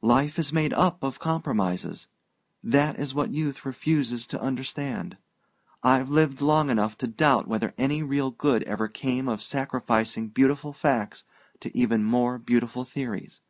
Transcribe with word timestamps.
Life 0.00 0.38
is 0.38 0.50
made 0.50 0.72
up 0.72 1.02
of 1.02 1.18
compromises: 1.18 2.08
that 2.62 2.98
is 2.98 3.12
what 3.12 3.34
youth 3.34 3.66
refuses 3.66 4.26
to 4.28 4.40
understand. 4.40 5.18
I've 5.82 6.08
lived 6.08 6.40
long 6.40 6.70
enough 6.70 6.96
to 6.96 7.06
doubt 7.06 7.46
whether 7.46 7.74
any 7.76 8.02
real 8.02 8.30
good 8.30 8.62
ever 8.62 8.88
came 8.88 9.28
of 9.28 9.42
sacrificing 9.42 10.28
beautiful 10.28 10.72
facts 10.72 11.24
to 11.60 11.76
even 11.76 12.02
more 12.02 12.38
beautiful 12.38 12.86
theories. 12.86 13.42